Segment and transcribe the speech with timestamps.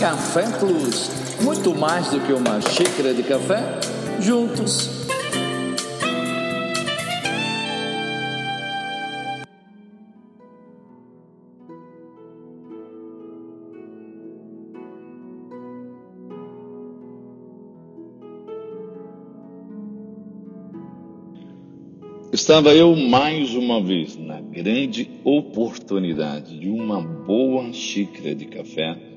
[0.00, 1.10] Café Plus.
[1.42, 3.60] Muito mais do que uma xícara de café,
[4.18, 5.06] juntos.
[22.32, 29.09] Estava eu mais uma vez na grande oportunidade de uma boa xícara de café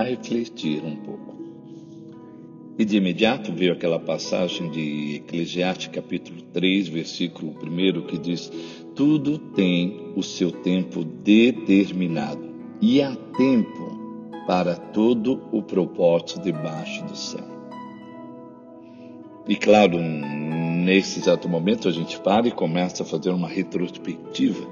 [0.00, 1.38] a refletir um pouco.
[2.78, 8.50] E de imediato veio aquela passagem de Eclesiastes capítulo 3, versículo 1, que diz:
[8.94, 12.40] Tudo tem o seu tempo determinado,
[12.80, 17.44] e há tempo para todo o propósito debaixo do céu.
[19.46, 24.66] E claro, nesse exato momento a gente para e começa a fazer uma retrospectiva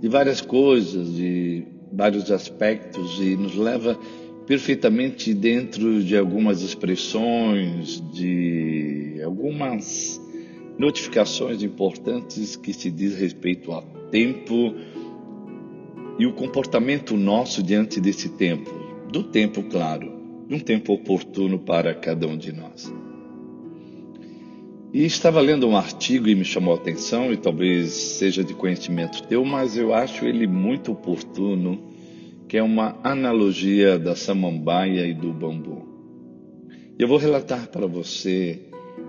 [0.00, 3.98] de várias coisas, de vários aspectos e nos leva
[4.46, 10.20] perfeitamente dentro de algumas expressões, de algumas
[10.78, 14.74] notificações importantes que se diz respeito ao tempo
[16.18, 18.70] e o comportamento nosso diante desse tempo,
[19.10, 20.12] do tempo claro,
[20.46, 22.92] de um tempo oportuno para cada um de nós.
[24.92, 29.24] E estava lendo um artigo e me chamou a atenção, e talvez seja de conhecimento
[29.24, 31.93] teu, mas eu acho ele muito oportuno,
[32.48, 35.94] que é uma analogia da samambaia e do bambu.
[36.98, 38.60] Eu vou relatar para você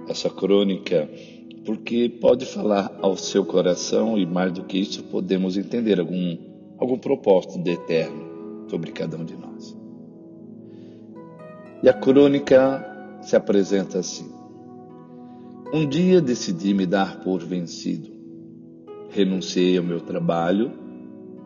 [0.08, 1.09] essa crônica
[1.66, 6.38] porque pode falar ao seu coração e mais do que isso podemos entender algum
[6.77, 9.77] algum propósito de eterno sobre cada um de nós.
[11.81, 14.31] E a crônica se apresenta assim:
[15.73, 18.14] um dia decidi me dar por vencido.
[19.09, 20.72] Renunciei ao meu trabalho,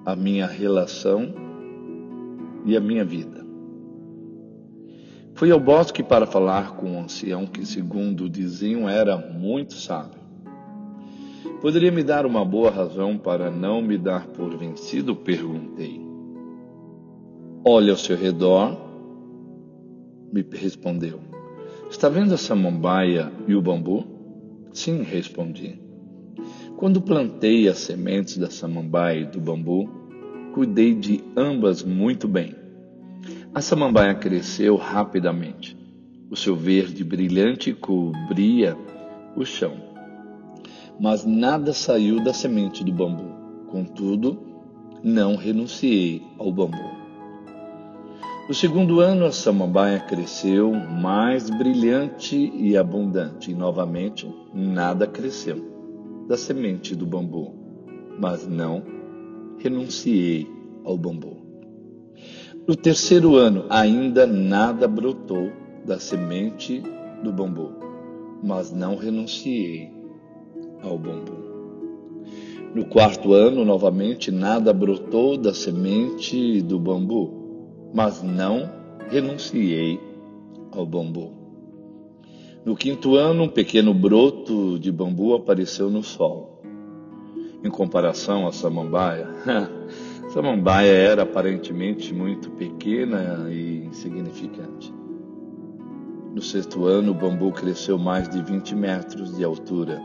[0.06, 1.49] à minha relação
[2.70, 3.46] e à minha vida.
[5.34, 10.20] Fui ao bosque para falar com um ancião que, segundo diziam, era muito sábio.
[11.62, 15.16] Poderia me dar uma boa razão para não me dar por vencido?
[15.16, 16.00] Perguntei.
[17.66, 18.78] Olhe ao seu redor,
[20.32, 21.20] me respondeu.
[21.90, 24.06] Está vendo a samambaia e o bambu?
[24.72, 25.82] Sim, respondi.
[26.78, 29.90] Quando plantei as sementes da samambaia e do bambu,
[30.54, 32.59] cuidei de ambas muito bem.
[33.52, 35.76] A samambaia cresceu rapidamente.
[36.30, 38.78] O seu verde brilhante cobria
[39.36, 39.74] o chão.
[41.00, 43.66] Mas nada saiu da semente do bambu.
[43.72, 44.40] Contudo,
[45.04, 46.78] não renunciei ao bambu.
[48.48, 56.38] No segundo ano, a samambaia cresceu mais brilhante e abundante, e novamente nada cresceu da
[56.38, 57.56] semente do bambu,
[58.20, 58.84] mas não
[59.58, 60.48] renunciei
[60.84, 61.39] ao bambu.
[62.70, 65.52] No terceiro ano, ainda nada brotou
[65.84, 66.84] da semente
[67.24, 67.72] do bambu,
[68.44, 69.92] mas não renunciei
[70.84, 71.34] ao bambu.
[72.76, 77.34] No quarto ano, novamente, nada brotou da semente do bambu,
[77.92, 78.70] mas não
[79.10, 80.00] renunciei
[80.72, 81.34] ao bambu.
[82.64, 86.60] No quinto ano, um pequeno broto de bambu apareceu no solo.
[87.64, 89.28] Em comparação à samambaia,
[90.30, 94.94] samambaia era aparentemente muito pequena e insignificante.
[96.34, 100.00] No sexto ano, o bambu cresceu mais de 20 metros de altura.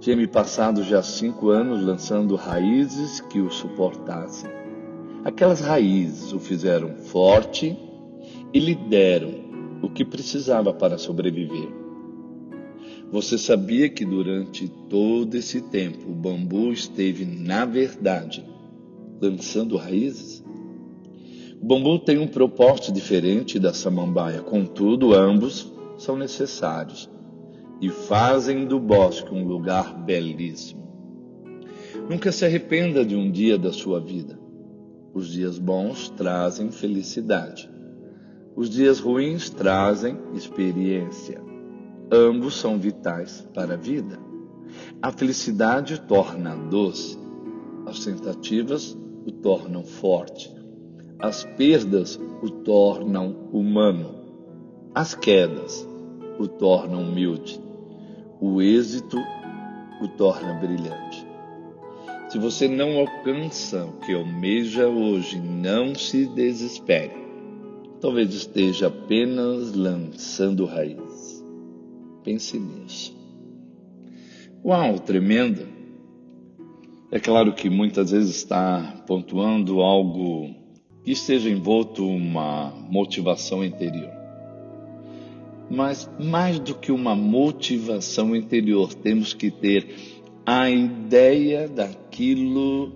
[0.00, 4.50] Tinha me passado já cinco anos lançando raízes que o suportassem.
[5.22, 7.78] Aquelas raízes o fizeram forte
[8.54, 9.34] e lhe deram
[9.82, 11.68] o que precisava para sobreviver.
[13.12, 18.42] Você sabia que durante todo esse tempo o bambu esteve, na verdade,
[19.20, 20.42] lançando raízes?
[21.60, 27.10] O bambu tem um propósito diferente da samambaia, contudo, ambos são necessários
[27.80, 30.80] e fazem do bosque um lugar belíssimo.
[32.08, 34.38] Nunca se arrependa de um dia da sua vida.
[35.12, 37.70] Os dias bons trazem felicidade.
[38.56, 41.42] Os dias ruins trazem experiência.
[42.10, 44.18] Ambos são vitais para a vida.
[45.02, 47.18] A felicidade torna doce,
[47.86, 48.96] as tentativas
[49.26, 50.50] o tornam forte,
[51.18, 54.14] as perdas o tornam humano,
[54.94, 55.86] as quedas
[56.38, 57.60] o tornam humilde,
[58.40, 59.18] o êxito
[60.00, 61.26] o torna brilhante.
[62.30, 67.12] Se você não alcança o que almeja hoje, não se desespere.
[68.00, 71.44] Talvez esteja apenas lançando raiz.
[72.22, 73.18] Pense nisso.
[74.64, 75.79] Uau, tremendo!
[77.12, 80.54] É claro que muitas vezes está pontuando algo
[81.02, 84.12] que esteja envolto uma motivação interior.
[85.68, 89.88] Mas mais do que uma motivação interior, temos que ter
[90.46, 92.92] a ideia daquilo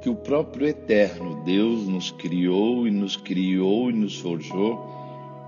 [0.00, 4.78] que o próprio Eterno Deus nos criou e nos criou e nos forjou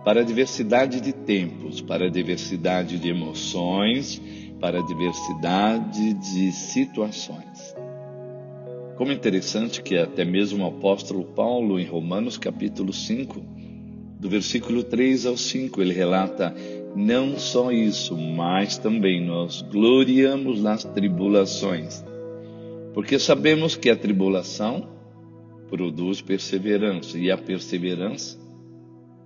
[0.04, 4.20] para a diversidade de tempos, para a diversidade de emoções,
[4.60, 7.79] para a diversidade de situações.
[9.00, 13.40] Como interessante que até mesmo o apóstolo Paulo, em Romanos capítulo 5,
[14.20, 16.54] do versículo 3 ao 5, ele relata:
[16.94, 22.04] Não só isso, mas também nós gloriamos nas tribulações,
[22.92, 24.86] porque sabemos que a tribulação
[25.70, 28.38] produz perseverança, e a perseverança,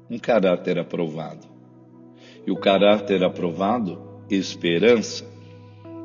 [0.09, 1.49] um caráter aprovado.
[2.47, 3.99] E o caráter aprovado,
[4.31, 5.34] esperança.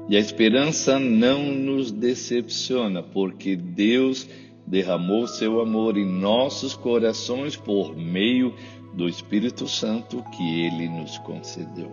[0.10, 4.28] E a esperança não nos decepciona, porque Deus
[4.66, 8.56] derramou seu amor em nossos corações por meio
[8.92, 11.92] do Espírito Santo que ele nos concedeu.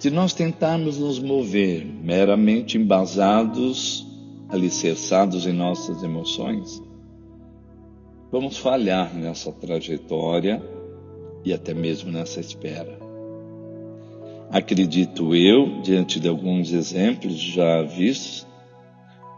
[0.00, 4.04] Se nós tentarmos nos mover meramente embasados,
[4.48, 6.82] alicerçados em nossas emoções,
[8.32, 10.60] vamos falhar nessa trajetória
[11.44, 13.01] e até mesmo nessa espera.
[14.52, 18.46] Acredito eu, diante de alguns exemplos já vistos,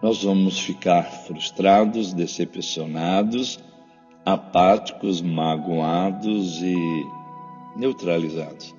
[0.03, 3.61] nós vamos ficar frustrados, decepcionados,
[4.27, 6.75] apáticos, magoados e
[7.77, 8.75] neutralizados.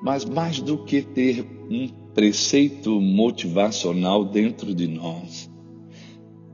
[0.00, 5.50] Mas mais do que ter um preceito motivacional dentro de nós,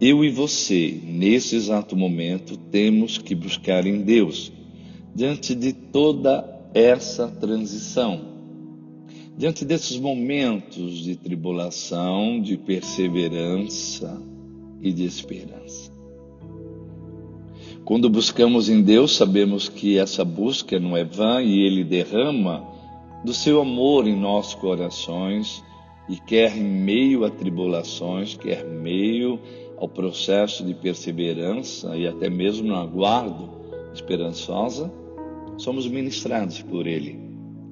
[0.01, 4.51] eu e você, nesse exato momento, temos que buscar em Deus,
[5.15, 8.21] diante de toda essa transição,
[9.37, 14.21] diante desses momentos de tribulação, de perseverança
[14.81, 15.93] e de esperança.
[17.85, 22.65] Quando buscamos em Deus, sabemos que essa busca não é vã e Ele derrama
[23.25, 25.63] do seu amor em nossos corações
[26.09, 29.39] e quer em meio a tribulações, quer em meio
[29.79, 33.51] ao processo de perseverança e até mesmo no aguardo
[33.93, 34.93] esperançosa,
[35.63, 37.17] somos ministrados por Ele.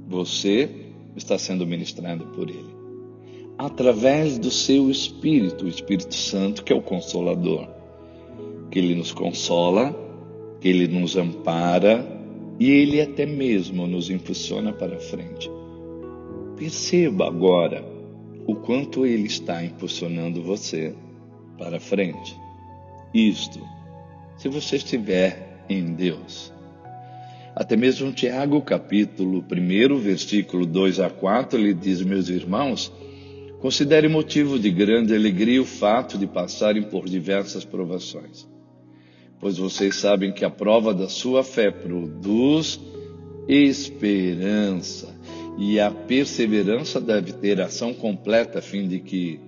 [0.07, 0.71] Você
[1.17, 2.71] está sendo ministrado por Ele.
[3.59, 7.69] Através do seu Espírito, o Espírito Santo, que é o Consolador,
[8.71, 9.93] que Ele nos consola,
[10.61, 12.07] que Ele nos ampara
[12.61, 15.51] e Ele até mesmo nos impulsiona para frente.
[16.57, 17.85] Perceba agora
[18.47, 20.95] o quanto Ele está impulsionando você
[21.59, 22.37] para frente.
[23.13, 23.61] Isto,
[24.37, 26.53] se você estiver em Deus.
[27.55, 32.93] Até mesmo Tiago, capítulo 1, versículo 2 a 4, ele diz: Meus irmãos,
[33.61, 38.49] considere motivo de grande alegria o fato de passarem por diversas provações
[39.41, 42.79] pois vocês sabem que a prova da sua fé produz
[43.49, 45.19] esperança,
[45.59, 49.41] e a perseverança deve ter ação completa a fim de que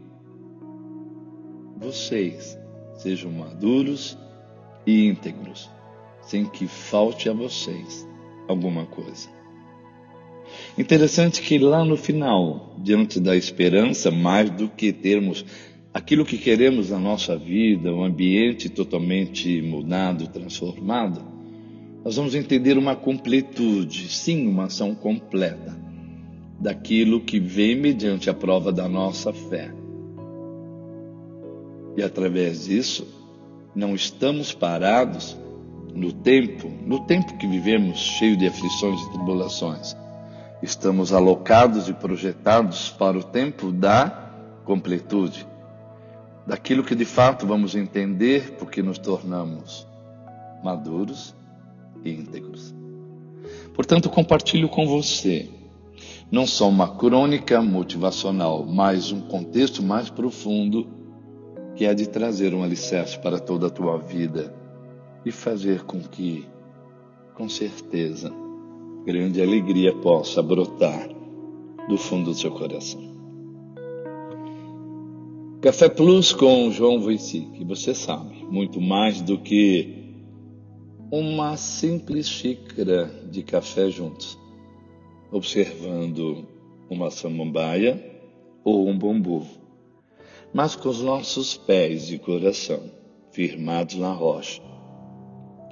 [1.77, 2.59] vocês
[2.97, 4.19] sejam maduros
[4.87, 5.71] e íntegros,
[6.23, 8.09] sem que falte a vocês
[8.49, 9.29] alguma coisa.
[10.77, 15.45] Interessante que lá no final, diante da esperança, mais do que termos
[15.93, 21.23] aquilo que queremos na nossa vida, um ambiente totalmente mudado, transformado,
[22.05, 25.81] nós vamos entender uma completude, sim, uma ação completa
[26.59, 29.73] daquilo que vem mediante a prova da nossa fé.
[31.97, 33.07] E através disso,
[33.75, 35.37] não estamos parados
[35.95, 39.97] no tempo, no tempo que vivemos cheio de aflições e tribulações.
[40.63, 44.31] Estamos alocados e projetados para o tempo da
[44.65, 45.47] completude
[46.47, 49.87] daquilo que de fato vamos entender porque nos tornamos
[50.63, 51.35] maduros
[52.05, 52.75] e íntegros.
[53.75, 55.49] Portanto, compartilho com você
[56.31, 60.87] não só uma crônica motivacional, mas um contexto mais profundo
[61.77, 64.62] que é de trazer um alicerce para toda a tua vida
[65.25, 66.47] e fazer com que,
[67.35, 68.33] com certeza,
[69.05, 71.09] grande alegria possa brotar
[71.89, 73.13] do fundo do seu coração.
[75.61, 80.03] Café Plus com João que você sabe, muito mais do que
[81.11, 84.39] uma simples xícara de café juntos,
[85.31, 86.47] observando
[86.91, 88.03] uma samambaia
[88.65, 89.47] ou um bambu,
[90.53, 92.81] mas com os nossos pés e coração
[93.31, 94.61] firmados na rocha,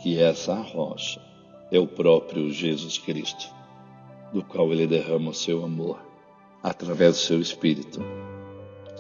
[0.03, 1.21] que essa rocha
[1.71, 3.49] é o próprio Jesus Cristo,
[4.33, 6.01] do qual ele derrama o seu amor
[6.63, 8.01] através do seu Espírito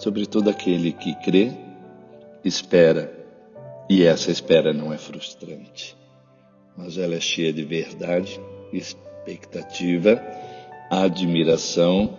[0.00, 1.52] sobre todo aquele que crê,
[2.42, 3.18] espera
[3.88, 5.96] E essa espera não é frustrante,
[6.76, 8.40] mas ela é cheia de verdade,
[8.72, 10.22] expectativa,
[10.88, 12.16] admiração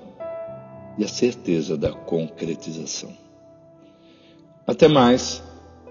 [0.98, 3.16] e a certeza da concretização.
[4.68, 5.42] Até mais,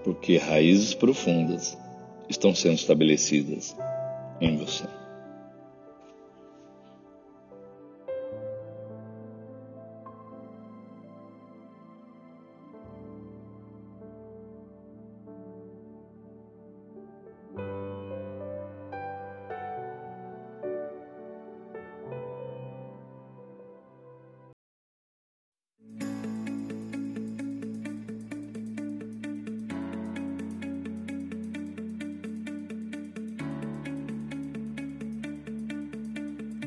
[0.03, 1.75] porque raízes profundas
[2.31, 3.75] estão sendo estabelecidas
[4.39, 5.00] em você.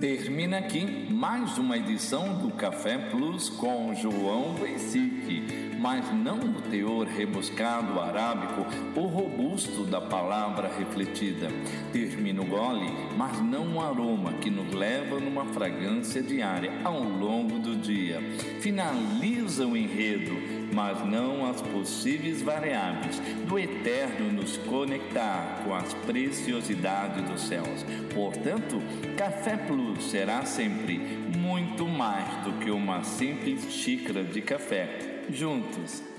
[0.04, 7.06] Termina aqui mais uma edição do Café Plus com João Vesic, mas não o teor
[7.06, 11.48] rebuscado arábico ou robusto da palavra refletida.
[11.90, 17.58] Termina o gole, mas não o aroma que nos leva numa fragrância diária ao longo
[17.58, 18.20] do dia.
[18.60, 27.22] Finaliza o enredo, mas não as possíveis variáveis do eterno nos conectar com as preciosidades
[27.24, 27.84] dos céus.
[28.12, 28.82] Portanto,
[29.16, 35.22] Café Plus será sempre muito mais do que uma simples xícara de café.
[35.30, 36.13] Juntos